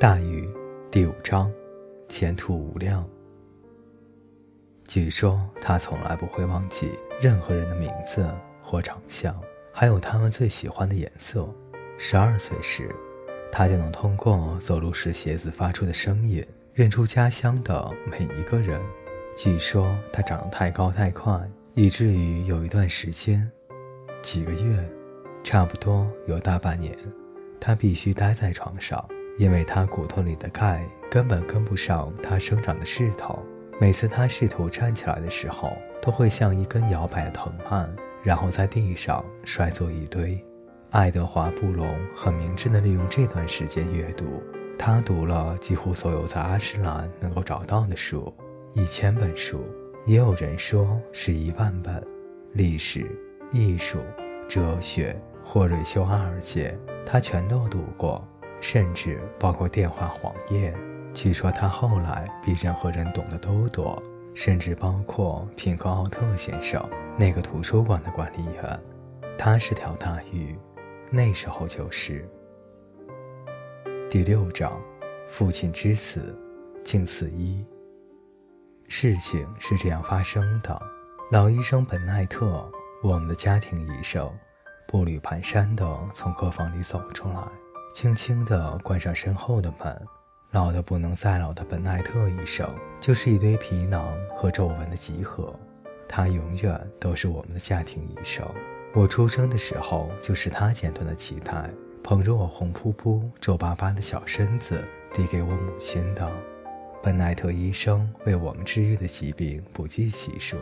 [0.00, 0.48] 大禹
[0.92, 1.52] 第五章，
[2.08, 3.04] 前途无量。
[4.86, 8.30] 据说他从来不会忘记任何人的名字
[8.62, 9.36] 或长相，
[9.72, 11.52] 还有他们最喜欢的颜色。
[11.98, 12.94] 十二岁时，
[13.50, 18.80] 他就能通过走路时鞋子发出的声音，认出家乡的每一个人。
[19.36, 21.40] 据说他长得太高太快，
[21.74, 23.50] 以至于有一段时间，
[24.22, 24.88] 几个月，
[25.42, 26.96] 差不多有大半年，
[27.58, 29.04] 他必须待在床上。
[29.38, 33.38] 因为他骨头里的钙根本跟不上他生长的势头，
[33.80, 37.88] 每次他试图站起来的时候，都会像一根摇摆的藤蔓，
[38.22, 40.44] 然后在地上摔作一堆。
[40.90, 44.42] 爱德华·布隆很明智地利用这段时间阅读，
[44.76, 48.34] 他读了几乎所有在阿什兰能够找到的书，
[48.74, 49.64] 一千本书，
[50.04, 52.04] 也有人说是一万本，
[52.54, 53.06] 历史、
[53.52, 53.98] 艺术、
[54.48, 56.76] 哲学、霍瑞修·阿尔杰，
[57.06, 58.26] 他全都读过。
[58.60, 60.74] 甚至包括电话黄页。
[61.14, 64.00] 据说他后来比任何人懂得都多，
[64.34, 66.82] 甚至包括品克·奥特先生
[67.16, 68.80] 那个图书馆的管理员。
[69.36, 70.58] 他是条大鱼，
[71.10, 72.28] 那时候就是。
[74.10, 74.80] 第六章，
[75.28, 76.38] 父亲之死，
[76.84, 77.64] 静四一。
[78.88, 80.80] 事情是这样发生的：
[81.30, 82.70] 老医生本奈特，
[83.02, 84.30] 我们的家庭医生，
[84.86, 87.42] 步履蹒跚地从客房里走出来。
[88.00, 90.06] 轻轻地关上身后的门。
[90.52, 95.52] 老得不能再老的本奈特医生，就是一堆皮囊和皱纹的集合。
[96.08, 98.46] 他永远都是我们的家庭医生。
[98.94, 101.68] 我出生的时候，就是他剪断的脐带，
[102.00, 104.80] 捧着我红扑扑、皱巴巴的小身子
[105.12, 106.30] 递给我母亲的。
[107.02, 110.56] 本奈特医生为我们治愈的疾病不计其数。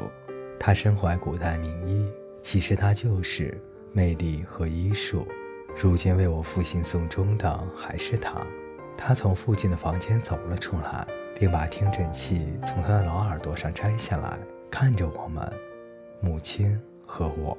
[0.58, 3.60] 他身怀古代名医，其实他就是
[3.92, 5.28] 魅力和医术。
[5.76, 8.34] 如今为我父亲送终的还是他。
[8.96, 11.06] 他从父亲的房间走了出来，
[11.38, 14.38] 并把听诊器从他的老耳朵上摘下来，
[14.70, 15.52] 看着我们，
[16.20, 17.56] 母亲和我，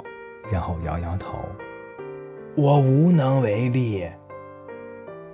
[0.51, 1.37] 然后摇摇头
[2.57, 4.09] ：“我无能为力。”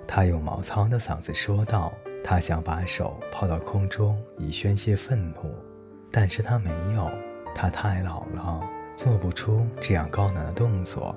[0.06, 1.92] 他用毛糙的嗓子说道。
[2.26, 5.54] 他想把手抛到空中以宣泄愤怒，
[6.10, 7.10] 但是他没有。
[7.54, 11.14] 他太老了，做不出这样高难的动作。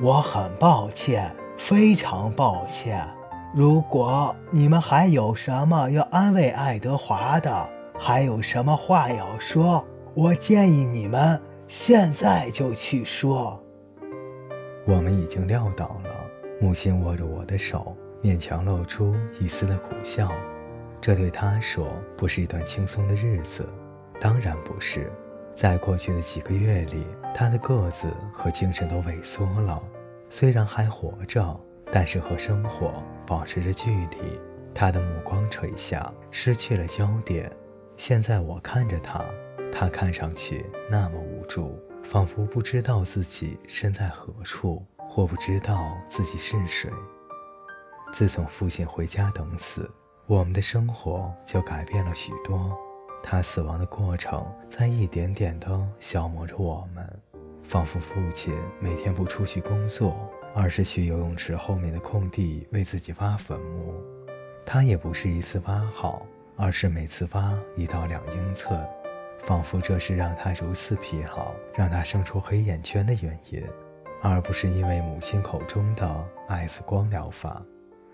[0.00, 3.04] 我很抱歉，非常抱歉。
[3.52, 13.60] 如果你们还有什么要安慰爱德华的，还有什么话要说，我建议你们现在就去说。
[14.86, 16.10] 我们已经料到了。
[16.60, 20.30] 母亲握着我的手，勉强露出一丝的苦笑。
[21.00, 23.68] 这对他说不是一段轻松的日子，
[24.20, 25.12] 当然不是。
[25.58, 27.04] 在过去的几个月里，
[27.34, 29.82] 他的个子和精神都萎缩了。
[30.30, 31.60] 虽然还活着，
[31.90, 34.40] 但是和生活保持着距离。
[34.72, 37.50] 他的目光垂下，失去了焦点。
[37.96, 39.24] 现在我看着他，
[39.72, 46.88] 他看上去那么无助，仿佛不知道自己身在何处，或不知道自己是谁。
[48.12, 49.90] 自从父亲回家等死，
[50.28, 52.78] 我们的生活就改变了许多。
[53.22, 57.06] 他死亡的过程在一点点地消磨着我们，
[57.62, 60.16] 仿佛父亲每天不出去工作，
[60.54, 63.94] 而是去游泳池后面的空地为自己挖坟墓。
[64.64, 66.22] 他也不是一次挖好，
[66.56, 68.82] 而是每次挖一到两英寸，
[69.44, 73.62] 仿佛这是让他如此疲劳，让他生出黑眼圈的原因，
[74.22, 77.62] 而不是因为母亲口中的 X 光疗法。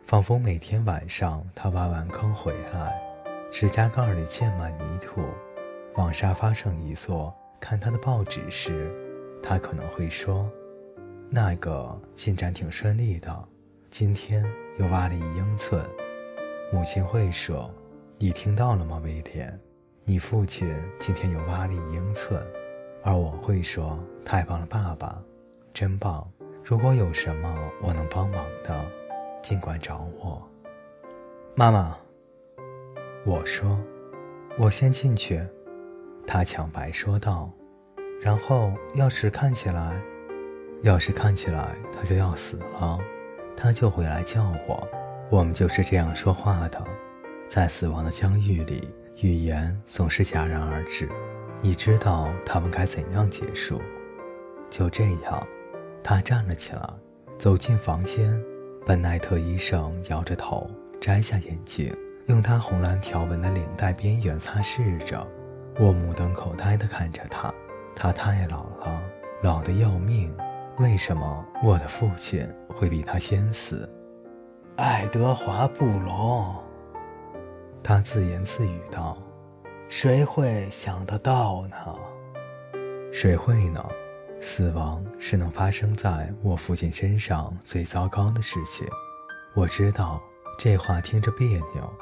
[0.06, 3.13] 仿佛每天晚上他挖完坑回来。
[3.54, 5.22] 指甲盖里溅满泥土，
[5.94, 8.92] 往沙发上一坐，看他的报纸时，
[9.40, 10.50] 他可能会说
[11.30, 13.48] ：“那个进展挺顺利的，
[13.90, 14.44] 今天
[14.76, 15.80] 又挖了一英寸。”
[16.72, 17.72] 母亲会说
[18.18, 19.56] ：“你听到了吗，威廉？
[20.02, 22.44] 你父亲今天又挖了一英寸。”
[23.04, 23.96] 而我会说
[24.26, 25.16] ：“太棒了，爸爸，
[25.72, 26.28] 真棒！
[26.64, 28.84] 如果有什么我能帮忙的，
[29.44, 30.42] 尽管找我，
[31.54, 31.96] 妈妈。”
[33.24, 33.78] 我说
[34.58, 35.40] ：“我先进去。”
[36.26, 37.50] 他抢白说道。
[38.20, 40.00] 然后要是看起来，
[40.82, 42.98] 要是看起来他就要死了，
[43.54, 44.88] 他就会来叫我。
[45.30, 46.82] 我们就是这样说话的，
[47.48, 48.88] 在死亡的疆域里，
[49.20, 51.08] 语言总是戛然而止。
[51.60, 53.80] 你知道他们该怎样结束？
[54.70, 55.46] 就这样，
[56.02, 56.90] 他站了起来，
[57.38, 58.38] 走进房间。
[58.86, 60.70] 本奈特医生摇着头，
[61.00, 61.94] 摘下眼镜。
[62.26, 65.26] 用他红蓝条纹的领带边缘擦拭着，
[65.78, 67.52] 我目瞪口呆地看着他。
[67.94, 69.02] 他太老了，
[69.42, 70.34] 老得要命。
[70.78, 73.88] 为什么我的父亲会比他先死？
[74.76, 76.56] 爱德华·布隆。
[77.82, 79.16] 他自言自语道
[79.88, 81.76] ：“谁会想得到呢？
[83.12, 83.84] 谁会呢？
[84.40, 88.86] 死亡是能发生在我父亲身上最糟糕的事情。
[89.54, 90.20] 我知道
[90.58, 91.92] 这话听着别扭，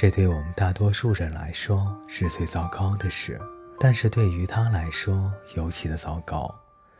[0.00, 3.36] 这对我们大多数人来说是最糟糕的事，
[3.80, 6.54] 但是对于他来说尤其的糟糕，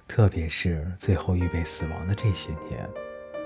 [0.08, 2.90] 特别是最后预备死亡的这些年，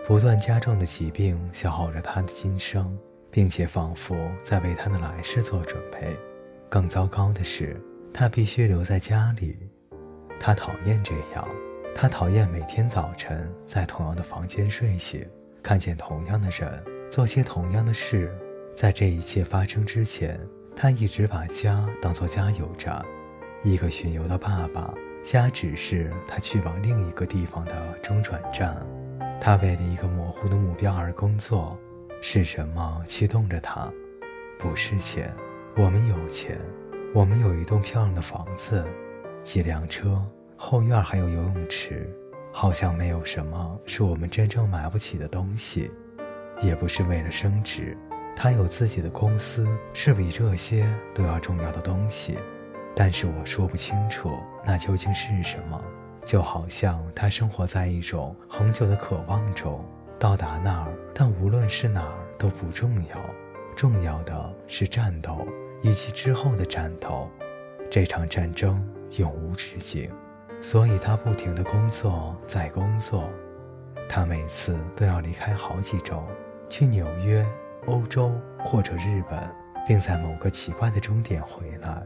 [0.06, 2.98] 不断加重的疾病消耗着他的今生。”
[3.30, 6.14] 并且仿佛在为他的来世做准备。
[6.68, 7.78] 更糟糕的是，
[8.12, 9.56] 他必须留在家里。
[10.38, 11.46] 他讨厌这样，
[11.94, 15.26] 他讨厌每天早晨在同样的房间睡醒，
[15.62, 18.30] 看见同样的人，做些同样的事。
[18.74, 20.38] 在这一切发生之前，
[20.74, 23.04] 他一直把家当作加油站，
[23.62, 24.92] 一个巡游的爸爸，
[25.22, 28.76] 家只是他去往另一个地方的中转站。
[29.40, 31.78] 他为了一个模糊的目标而工作。
[32.24, 33.92] 是什么驱动着他？
[34.56, 35.34] 不是钱。
[35.76, 36.56] 我们有钱，
[37.12, 38.86] 我们有一栋漂亮的房子，
[39.42, 40.24] 几辆车，
[40.56, 42.08] 后院还有游泳池，
[42.52, 45.90] 好像没有什么是我们真正买不起的东西。
[46.62, 47.98] 也不是为了升职，
[48.34, 52.38] 他有自己的公司，是比这些都要重要的东西。
[52.94, 54.30] 但是我说不清楚
[54.66, 55.82] 那究竟是什么，
[56.24, 59.84] 就好像他生活在一种恒久的渴望中。
[60.18, 63.18] 到达那儿，但无论是哪儿都不重要，
[63.74, 65.46] 重要的是战斗
[65.82, 67.28] 以及之后的战斗。
[67.90, 68.82] 这场战争
[69.16, 70.10] 永无止境，
[70.60, 73.28] 所以他不停的工作，在工作。
[74.08, 76.22] 他每次都要离开好几周，
[76.68, 77.44] 去纽约、
[77.86, 79.40] 欧洲或者日本，
[79.86, 82.02] 并在某个奇怪的终点回来，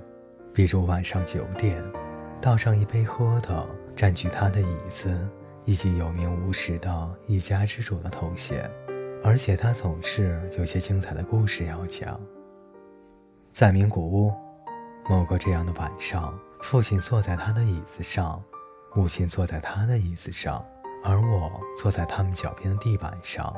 [0.53, 1.83] 比如晚上九点，
[2.41, 5.29] 倒上一杯喝的，占据他的椅子。
[5.69, 8.71] 以及有名无实的一家之主的头衔，
[9.25, 12.21] 而且他总是有些精彩的故事要讲。
[13.51, 14.33] 在名古屋，
[15.11, 18.41] 某个这样的晚上，父亲坐在他的椅子上，
[18.95, 20.65] 母亲坐在他的椅子上，
[21.03, 23.53] 而我坐在他们脚边的地板上。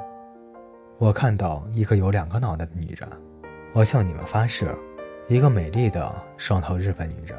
[0.99, 3.09] 我看到一个有两个脑袋的女人，
[3.73, 4.77] 我向你们发誓，
[5.29, 7.39] 一个美丽的双头日本女人，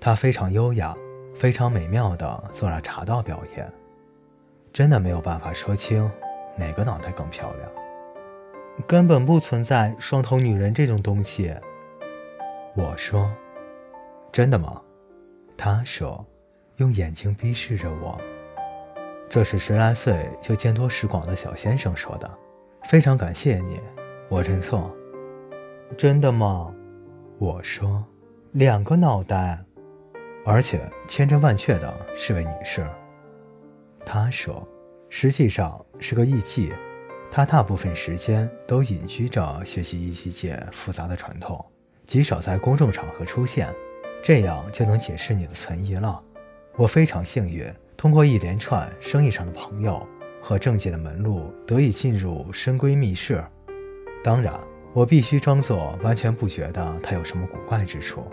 [0.00, 0.96] 她非常优雅。
[1.32, 3.72] 非常美妙的做了茶道表演，
[4.74, 6.10] 真的没有办法说清
[6.54, 7.70] 哪个脑袋更漂亮。
[8.86, 11.54] 根本不存在双头女人这种东西。
[12.76, 13.30] 我说
[14.30, 14.82] ：“真的吗？”
[15.56, 16.22] 他说，
[16.76, 18.20] 用眼睛逼视着我。
[19.30, 22.30] 这是十来岁就见多识广的小先生说的。
[22.84, 23.80] 非常感谢你，
[24.28, 24.94] 我认错。
[25.96, 26.72] 真的吗？
[27.38, 28.04] 我说
[28.52, 29.58] ：“两个脑袋。”
[30.44, 32.86] 而且千真万确的是位女士，
[34.04, 34.66] 她说，
[35.08, 36.72] 实际上是个艺妓，
[37.30, 41.64] 她大部分时间都隐居着学习艺妓界复杂的传统，
[42.06, 43.68] 极少在公众场合出现，
[44.22, 46.20] 这样就能解释你的存疑了。
[46.76, 50.04] 我非常幸运，通过一连串生意上的朋友
[50.40, 53.44] 和政界的门路，得以进入深闺密室。
[54.22, 54.52] 当然，
[54.92, 58.24] 我必须装作完全不觉得他有什么古怪之处。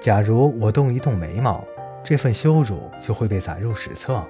[0.00, 1.64] 假如我动一动眉毛，
[2.04, 4.22] 这份羞辱就会被载入史册。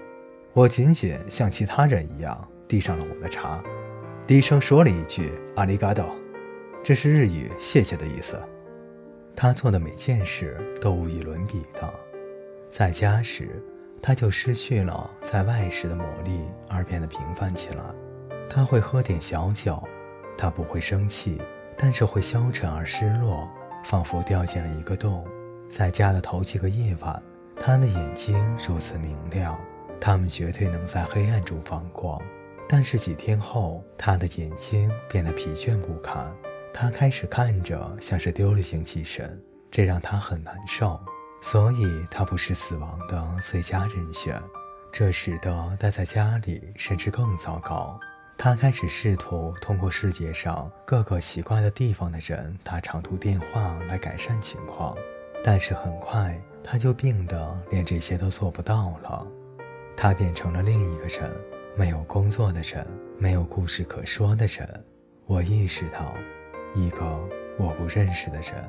[0.52, 3.62] 我仅仅像其他人一样递上了我的茶，
[4.26, 6.04] 低声说了一句“阿里嘎多”，
[6.84, 8.40] 这是日语“谢谢”的意思。
[9.34, 11.92] 他做的每件事都无与伦比的。
[12.70, 13.60] 在家时，
[14.06, 17.82] 他就失去了在外时的魔力，而变得平凡起来。
[18.50, 19.82] 他会喝点小酒，
[20.36, 21.40] 他不会生气，
[21.74, 23.48] 但是会消沉而失落，
[23.82, 25.26] 仿佛掉进了一个洞。
[25.70, 27.22] 在家的头几个夜晚，
[27.58, 29.58] 他的眼睛如此明亮，
[29.98, 32.20] 他们绝对能在黑暗中放光。
[32.68, 36.30] 但是几天后，他的眼睛变得疲倦不堪，
[36.74, 41.00] 他开始看着像是丢了精气神，这让他很难受。
[41.44, 44.42] 所以，他不是死亡的最佳人选。
[44.90, 48.00] 这使得待在家里甚至更糟糕。
[48.38, 54.96] 他开始试图通过世界上各个奇怪的地方的人打长途电话来改善情况。
[55.44, 59.26] 但是很快，他就病得连这些都做不到了。
[59.94, 61.30] 他变成了另一个人，
[61.76, 62.86] 没有工作的人，
[63.18, 64.84] 没有故事可说的人。
[65.26, 66.14] 我意识到，
[66.74, 67.04] 一个
[67.58, 68.64] 我不认识的人。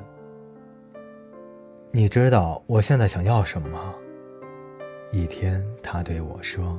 [1.96, 3.94] 你知道我现在想要什么吗？
[5.12, 6.78] 一天，他对我说：“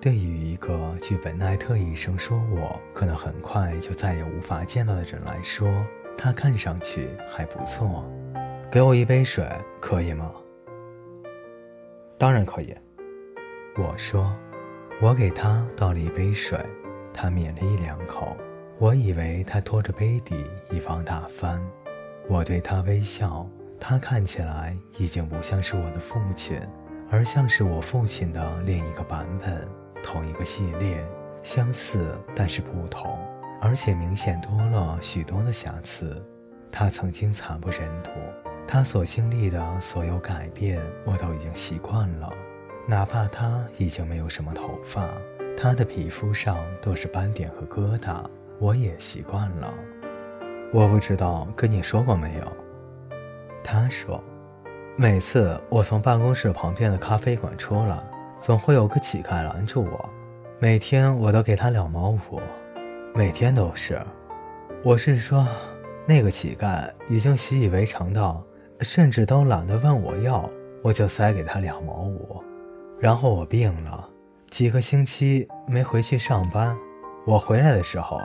[0.00, 5.68] 对于一个据本奈特医生说我可能很快就再也无法见到的人来说，
[6.16, 8.10] 他看上去还不错。”
[8.72, 9.46] 给我一杯水，
[9.82, 10.32] 可以吗？
[12.16, 12.74] 当然可以。
[13.76, 14.34] 我说，
[15.02, 16.58] 我给他倒了一杯水，
[17.12, 18.34] 他抿了一两口，
[18.78, 21.62] 我以为他拖着杯底以防打翻。
[22.30, 23.46] 我对他微笑，
[23.84, 26.56] 他看起来已经不像是我的父亲，
[27.10, 29.68] 而像是我父亲的另一个版本，
[30.04, 31.04] 同一个系列，
[31.42, 33.18] 相似但是不同，
[33.60, 36.24] 而且明显多了许多的瑕疵。
[36.70, 38.10] 他曾经惨不忍睹，
[38.68, 42.32] 他所经历的所有改变，我都已经习惯了。
[42.86, 45.08] 哪怕他已经没有什么头发，
[45.58, 48.24] 他的皮肤上都是斑点和疙瘩，
[48.60, 49.74] 我也习惯了。
[50.72, 52.61] 我不知道跟你说过没有？
[53.62, 54.22] 他说，
[54.96, 57.98] 每次我从办公室旁边的咖啡馆出来，
[58.38, 60.08] 总会有个乞丐拦住我，
[60.58, 62.40] 每天我都给他两毛五，
[63.14, 64.00] 每天都是。
[64.84, 65.46] 我是说。
[66.04, 68.42] 那个乞丐已经习以为常到，
[68.80, 70.50] 甚至都懒得问我要，
[70.82, 72.42] 我就塞给他两毛五。
[72.98, 74.08] 然后我病了，
[74.50, 76.76] 几个星期没回去上班。
[77.24, 78.18] 我回来的时候，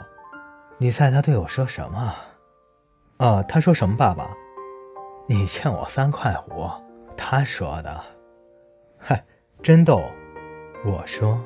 [0.79, 2.15] 你猜他对我说什么？
[3.17, 3.95] 啊，他说什么？
[3.95, 4.35] 爸爸，
[5.29, 6.69] 你欠我三块五。
[7.17, 8.01] 他说的。
[8.97, 9.21] 嗨，
[9.61, 10.01] 真逗。
[10.85, 11.37] 我说，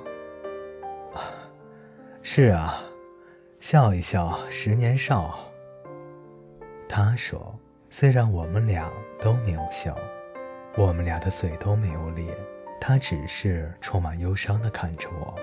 [2.21, 2.79] 是啊，
[3.59, 5.39] 笑一笑，十年少。
[6.88, 7.57] 他说
[7.89, 9.97] ：“虽然我们俩都没有笑，
[10.77, 12.38] 我们俩的嘴都没有咧，
[12.79, 15.33] 他只是充满忧伤地看着我。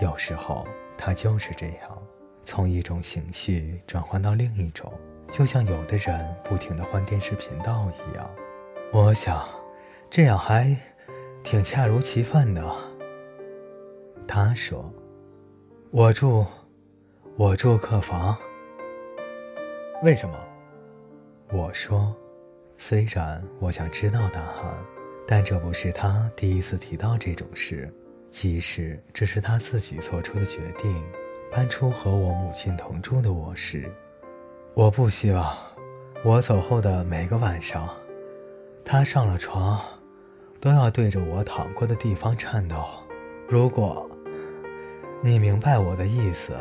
[0.00, 0.66] 有时候
[0.98, 2.02] 他就是这样，
[2.42, 4.92] 从一种情绪转换到另一种，
[5.28, 8.30] 就像有的人不停地换电视频道一样。
[8.92, 9.46] 我想，
[10.08, 10.76] 这样还
[11.42, 12.62] 挺恰如其分的。”
[14.26, 14.92] 他说
[15.90, 16.46] ：“我住，
[17.36, 18.36] 我住客房。
[20.02, 20.38] 为什么？”
[21.52, 22.14] 我说
[22.78, 24.76] ：“虽然我想知道答案，
[25.26, 27.92] 但这不是他第一次提到这种事。
[28.30, 31.04] 即使这是他自己做出的决定，
[31.52, 33.92] 搬出和我母亲同住的卧室。
[34.74, 35.56] 我不希望
[36.24, 37.88] 我走后的每个晚上，
[38.84, 39.80] 他上了床，
[40.60, 42.84] 都要对着我躺过的地方颤抖。
[43.48, 44.10] 如果
[45.22, 46.56] 你明白我的意思。”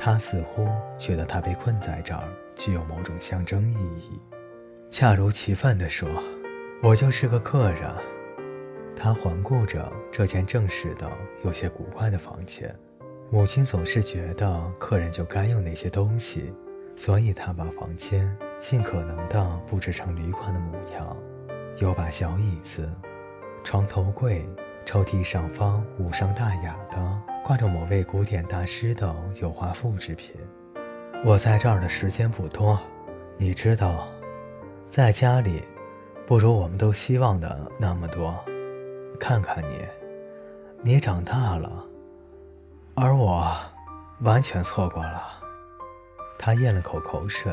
[0.00, 2.22] 他似乎觉得他被困在这儿
[2.54, 4.20] 具有某种象征意义，
[4.88, 6.08] 恰如其分地说
[6.80, 7.92] ：“我就是个客人。”
[8.94, 11.10] 他环顾着这间正式的、
[11.42, 12.72] 有些古怪的房间。
[13.28, 16.54] 母亲总是觉得客人就该用那些东西，
[16.98, 21.16] 所以他把房间尽可能地布置成旅馆的模样，
[21.78, 22.92] 有把小椅子，
[23.64, 24.46] 床头柜。
[24.84, 30.34] 抽屉上方无伤大雅的挂着某位古典大师的油画复制品。
[31.26, 32.80] 我在这儿的时间不多，
[33.36, 34.08] 你知道，
[34.88, 35.62] 在家里，
[36.26, 38.34] 不如我们都希望的那么多。
[39.20, 39.84] 看看你，
[40.80, 41.84] 你长大了，
[42.94, 43.54] 而我，
[44.22, 45.37] 完全错过了。
[46.38, 47.52] 他咽了口口水，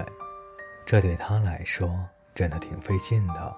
[0.86, 1.90] 这对他来说
[2.34, 3.56] 真的挺费劲的。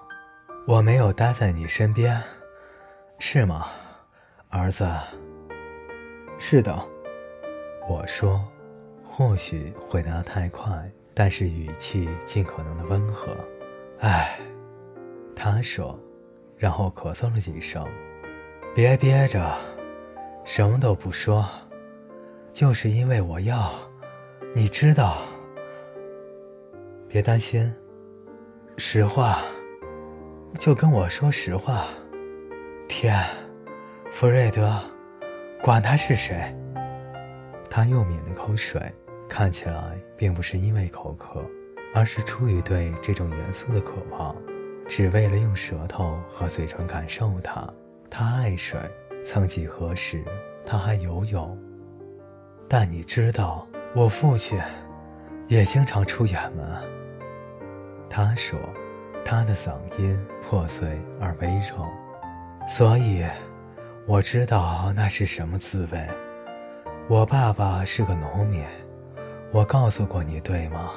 [0.66, 2.20] 我没有待在你身边。
[3.18, 3.68] 是吗，
[4.48, 4.88] 儿子？
[6.38, 6.76] 是的，
[7.88, 8.42] 我说，
[9.04, 13.36] 或许回答太快，但是语气尽可能的温和。
[13.98, 14.38] 唉，
[15.34, 15.98] 他说，
[16.56, 17.84] 然后咳嗽了几声。
[18.74, 19.58] 别憋着，
[20.44, 21.44] 什么都不说，
[22.52, 23.72] 就是因为我要，
[24.54, 25.18] 你知道。
[27.08, 27.72] 别担心，
[28.76, 29.40] 实话，
[30.58, 31.86] 就跟我说实话。
[32.88, 33.24] 天，
[34.10, 34.78] 弗瑞德，
[35.62, 36.54] 管他是谁。
[37.70, 38.80] 他又抿了口水，
[39.28, 41.44] 看起来并不是因为口渴，
[41.94, 44.34] 而是出于对这种元素的渴望，
[44.88, 47.68] 只为了用舌头和嘴唇感受它。
[48.10, 48.80] 他爱水，
[49.24, 50.24] 曾几何时
[50.64, 51.56] 他还游泳。
[52.68, 54.60] 但你知道，我父亲
[55.46, 56.66] 也经常出远门。
[58.08, 58.58] 他说，
[59.24, 61.88] 他的嗓音破碎而微弱。
[62.68, 63.24] 所以，
[64.06, 66.06] 我知道那是什么滋味。
[67.08, 68.62] 我爸爸是个农民，
[69.50, 70.90] 我告诉过你，对吗？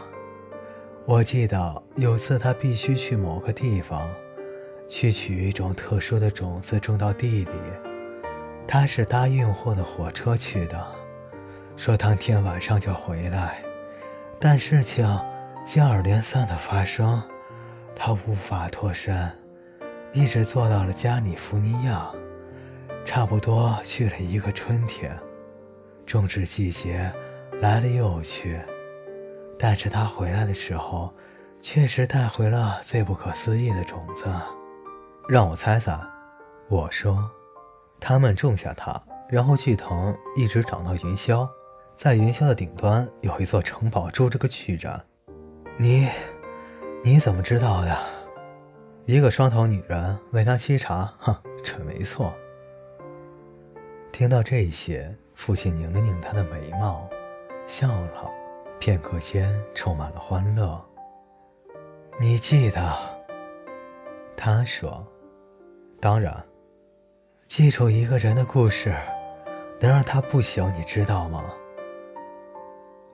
[1.05, 4.07] 我记得有次他必须去某个地方，
[4.88, 7.51] 去取一种特殊的种子种到地里。
[8.67, 10.86] 他是搭运货的火车去的，
[11.81, 13.59] 说当天晚上就回来。
[14.39, 15.03] 但事情
[15.65, 17.19] 接二连三的发生，
[17.95, 19.27] 他无法脱身。
[20.13, 22.07] 一直坐到了加利福尼亚，
[23.03, 25.17] 差不多去了一个春天。
[26.05, 27.11] 种植季节
[27.59, 28.61] 来了又去，
[29.57, 31.11] 但是他回来的时候，
[31.63, 34.31] 确实带回了最不可思议的种子。
[35.27, 36.00] 让我猜猜，
[36.69, 37.27] 我说，
[38.00, 41.50] 他们种下它，然后巨藤一直长到云霄，
[42.01, 45.00] 在云霄的顶端有一座城堡，住着个巨人。
[45.77, 46.08] 你，
[47.03, 47.96] 你怎么知道的？
[49.05, 52.34] 一个双头女人为他沏茶，哼，这没错。
[54.12, 57.08] 听到这些，父亲拧了拧他的眉毛，
[57.67, 58.27] 笑了，
[58.79, 60.84] 片刻间充满了欢乐。
[62.20, 62.98] 你记得？
[64.36, 65.05] 他说
[66.01, 66.36] ：“当然。
[67.46, 68.91] 记住一个人的故事，
[69.79, 71.46] 能让他不朽，你知道吗？”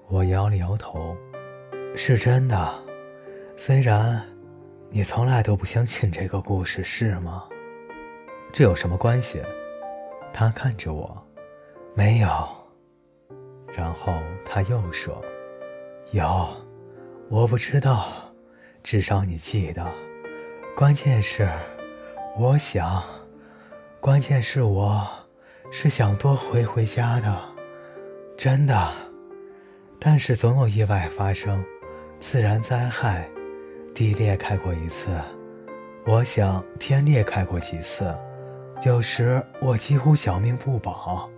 [0.09, 1.17] 我摇了摇头，
[1.93, 2.73] 是真的。
[3.57, 4.23] 虽然
[4.89, 7.43] 你从来都不相信这个故事，是吗？
[8.53, 9.41] 这有什么关系？
[10.31, 11.21] 他看着我，
[11.93, 12.29] 没有。
[13.75, 14.13] 然后
[14.45, 15.21] 他又说
[16.11, 16.47] ：“有，
[17.29, 18.07] 我不知道，
[18.81, 19.85] 至少你记得。
[20.73, 21.49] 关键是，
[22.37, 23.03] 我想，
[23.99, 25.05] 关键是我，
[25.69, 27.37] 是想多回回家的，
[28.37, 28.89] 真的。”
[29.99, 31.63] 但是总有意外发生，
[32.19, 33.27] 自然灾害，
[33.95, 35.07] 地裂开过一次，
[36.05, 38.15] 我想天裂开过几次，
[38.85, 41.29] 有时我几乎小命不保。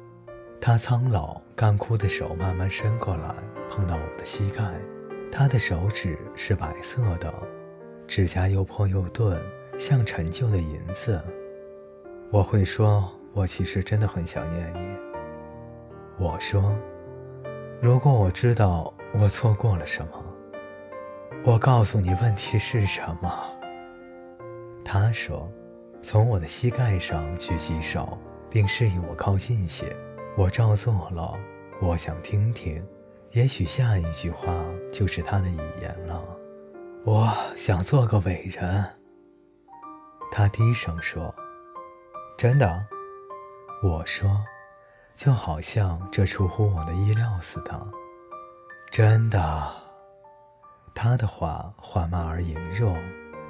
[0.60, 3.34] 他苍老干枯的手慢慢伸过来，
[3.70, 4.62] 碰到我的膝盖，
[5.32, 7.34] 他的手指是白色的，
[8.08, 9.42] 指甲又破又钝，
[9.78, 11.24] 像陈旧的银子。
[12.30, 14.80] 我会说，我其实真的很想念你。
[16.18, 16.76] 我说。
[17.82, 20.12] 如果我知道我错过了什么，
[21.46, 23.32] 我告诉你问题是什么。
[24.84, 25.50] 他说
[26.04, 28.18] ：“从我的膝盖上举起手，
[28.50, 29.86] 并示意我靠近些。”
[30.36, 31.34] 我照做了。
[31.82, 32.86] 我想听听，
[33.32, 34.54] 也许下一句话
[34.92, 36.22] 就是他的遗言了。
[37.06, 38.86] 我想做个伟人。
[40.32, 41.34] 他低声说
[42.38, 42.86] ：“真的？”
[43.82, 44.30] 我说。
[45.20, 47.78] 就好像这出乎我的意料似的，
[48.90, 49.70] 真的。
[50.96, 52.96] 他的话缓慢而羸弱，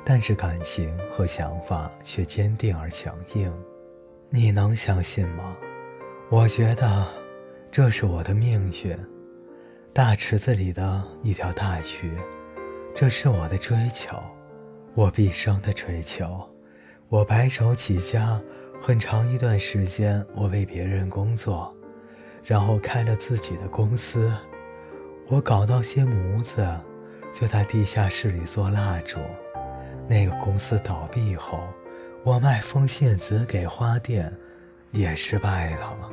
[0.04, 3.54] 但是感情和想法却坚定而强硬。
[4.32, 5.56] 你能相信吗？
[6.32, 7.08] 我觉得
[7.70, 8.98] 这是我的命运，
[9.94, 12.18] 大池子里的一条大鱼。
[12.96, 14.18] 这是我的追求，
[14.96, 16.50] 我毕生的追求。
[17.10, 18.42] 我白手起家。
[18.82, 21.72] 很长一段时间，我为别人工作，
[22.44, 24.32] 然后开了自己的公司。
[25.28, 26.66] 我搞到些模子，
[27.34, 29.20] 就在地下室里做蜡烛。
[30.08, 31.60] 那个公司倒闭后，
[32.24, 34.34] 我卖风信子给花店，
[34.92, 36.10] 也失败了。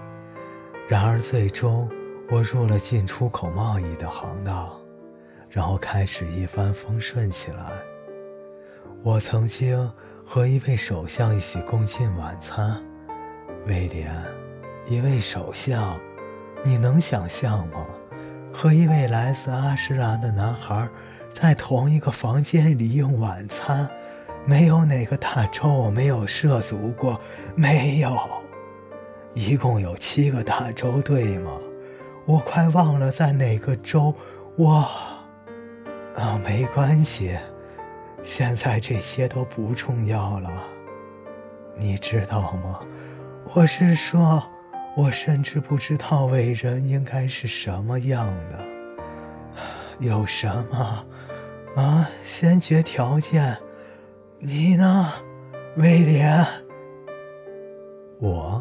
[0.88, 1.88] 然而最终，
[2.30, 4.70] 我入了进出口贸易的行当，
[5.48, 7.70] 然后开始一帆风顺起来。
[9.04, 9.90] 我曾经。
[10.28, 12.76] 和一位首相一起共进晚餐，
[13.68, 14.12] 威廉，
[14.88, 15.96] 一位首相，
[16.64, 17.86] 你能想象吗？
[18.52, 20.88] 和一位来自阿什兰的男孩
[21.32, 23.88] 在同一个房间里用晚餐，
[24.44, 27.20] 没有哪个大洲我没有涉足过，
[27.54, 28.18] 没有。
[29.32, 31.52] 一共有七个大洲，对吗？
[32.24, 34.12] 我快忘了在哪个州，
[34.56, 34.88] 我……
[36.16, 37.38] 啊，没关系。
[38.26, 40.50] 现在这些都不重要了，
[41.78, 42.80] 你知道吗？
[43.54, 44.42] 我是说，
[44.96, 48.58] 我甚至不知道伟人应该是什么样的。
[50.00, 51.06] 有什么？
[51.76, 53.56] 啊，先决条件？
[54.40, 55.12] 你呢，
[55.76, 56.44] 威廉？
[58.20, 58.60] 我？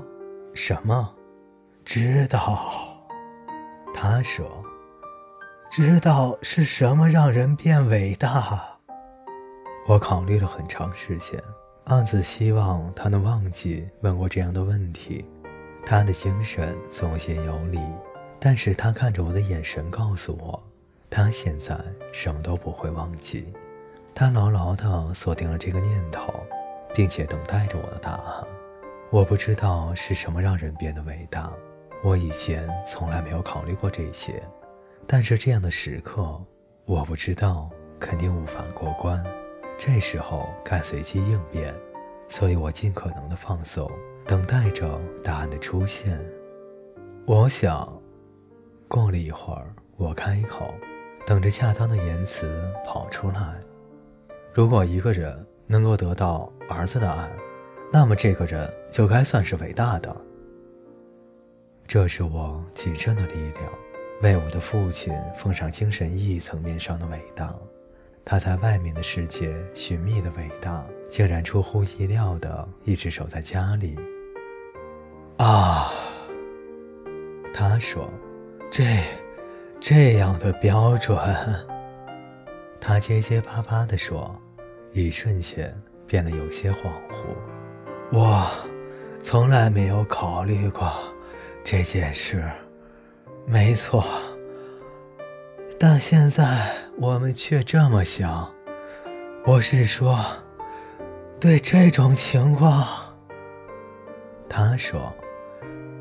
[0.54, 1.12] 什么？
[1.84, 2.71] 知道？
[3.95, 4.45] 他说
[5.71, 8.63] ：“知道是什么让人变伟大。”
[9.87, 11.39] 我考虑了很长时间，
[11.83, 15.23] 暗自希望他能忘记问过这样的问题。
[15.85, 17.79] 他的精神总些有理，
[18.39, 20.59] 但是他看着我的眼神告诉我，
[21.07, 21.79] 他现在
[22.11, 23.53] 什么都不会忘记。
[24.15, 26.33] 他牢牢地锁定了这个念头，
[26.95, 28.43] 并且等待着我的答案。
[29.11, 31.53] 我不知道是什么让人变得伟大，
[32.03, 34.41] 我以前从来没有考虑过这些，
[35.05, 36.41] 但是这样的时刻，
[36.85, 37.69] 我不知道，
[37.99, 39.23] 肯定无法过关。
[39.77, 41.75] 这时候该随机应变，
[42.29, 43.89] 所以我尽可能的放松，
[44.25, 46.19] 等待着答案的出现。
[47.25, 48.01] 我想，
[48.88, 50.73] 过了一会儿，我开口，
[51.25, 53.59] 等着恰当的言辞跑出来。
[54.53, 57.29] 如果一个人能够得到儿子的爱，
[57.91, 60.15] 那么这个人就该算是伟大的。
[61.85, 63.71] 这是我仅剩的力量，
[64.21, 67.53] 为我的父亲奉上精神意义层面上的伟大。
[68.25, 73.95] 他在外面的世界寻觅的伟大，竟然出乎意料的一直守在家里。
[75.38, 75.93] 啊，
[77.53, 78.09] 他说
[78.71, 78.83] ：“这
[79.79, 81.15] 这样的标准。
[82.81, 84.35] 他结结巴巴地说，
[84.91, 87.35] 一瞬间变得有些恍惚。
[88.11, 88.49] 我
[89.21, 90.91] 从来没有考虑过
[91.63, 92.43] 这件事，
[93.45, 94.03] 没错。
[95.77, 98.49] 但现在我们却这么想。
[99.45, 100.17] 我是说，
[101.39, 102.88] 对这种情况，
[104.47, 105.13] 他说，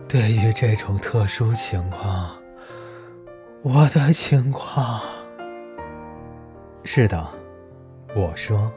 [0.08, 2.30] 对于这种特殊情况，
[3.62, 5.00] 我的情况。
[6.84, 7.28] 是的，
[8.14, 8.70] 我说，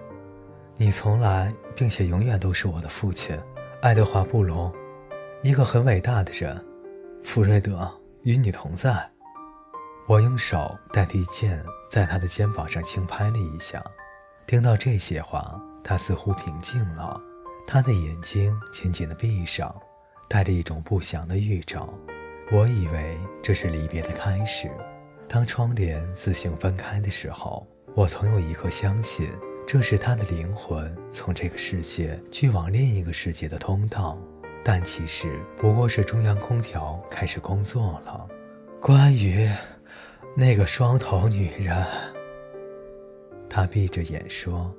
[0.75, 3.38] 你从来并且永远都是我的父亲，
[3.82, 4.73] 爱德华·布隆，
[5.43, 6.60] 一个很伟大的人。
[7.23, 7.88] 弗瑞德
[8.23, 9.08] 与你同在。
[10.07, 13.83] 我用手代替剑，在他的肩膀上轻拍了一下。
[14.45, 17.21] 听到这些话，他似乎平静了，
[17.67, 19.75] 他的眼睛紧紧地闭上，
[20.29, 21.93] 带着一种不祥的预兆。
[22.53, 24.71] 我以为这是离别的开始。
[25.27, 27.67] 当窗帘自行分开的时候。
[27.95, 29.27] 我曾有一刻相信，
[29.67, 34.15] 这是他的灵魂从这个世界去往另一个世界的通道，
[34.63, 38.27] 但其实不过是中央空调开始工作了。
[38.79, 39.49] 关于
[40.39, 41.84] 那个双头女人，
[43.50, 44.71] 他闭着眼说，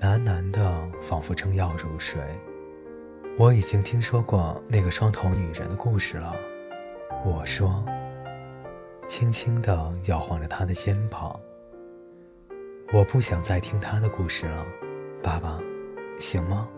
[0.00, 2.20] 喃喃的，仿佛正要入睡。
[3.38, 6.34] 我已经听说过那个双头女人的故事了，
[7.24, 7.84] 我说，
[9.06, 11.38] 轻轻地摇晃着他的肩膀。
[12.92, 14.66] 我不想再听他的故事了，
[15.22, 15.60] 爸爸，
[16.18, 16.68] 行吗？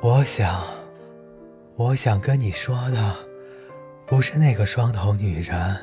[0.00, 0.64] 我想，
[1.76, 3.14] 我想跟你说的，
[4.06, 5.76] 不是那个双头女人，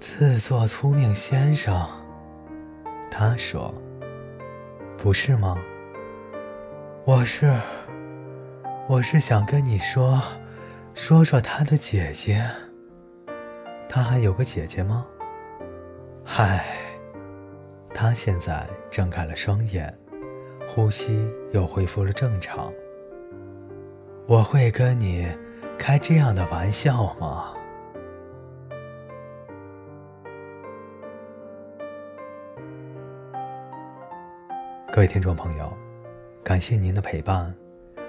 [0.00, 1.88] 自作聪明先生。
[3.10, 3.74] 他说
[4.96, 5.58] ：“不是吗？”
[7.04, 7.52] 我是，
[8.88, 10.22] 我是想跟你说，
[10.94, 12.44] 说说他的姐姐。
[13.88, 15.04] 他还有个姐姐吗？
[16.24, 16.64] 嗨。
[17.92, 19.92] 他现在睁开了双眼，
[20.68, 22.72] 呼吸又恢复了正常。
[24.28, 25.26] 我会跟你
[25.76, 27.54] 开这样的玩笑吗？
[34.90, 35.70] 各位听众朋友，
[36.42, 37.54] 感谢您的陪伴，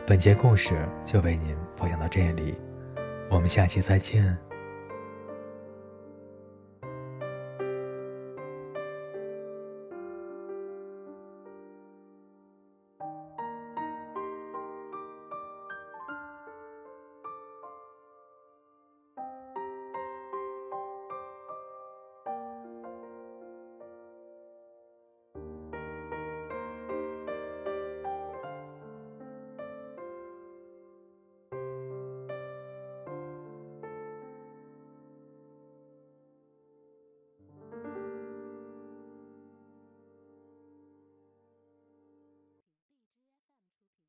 [0.07, 2.55] 本节故事就为您播讲到这里，
[3.29, 4.35] 我们下期再见。